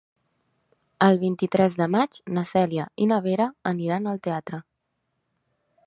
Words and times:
El 1.07 1.19
vint-i-tres 1.23 1.75
de 1.81 1.87
maig 1.97 2.17
na 2.37 2.45
Cèlia 2.53 2.87
i 3.05 3.07
na 3.13 3.21
Vera 3.27 3.49
aniran 3.75 4.15
al 4.15 4.25
teatre. 4.31 4.65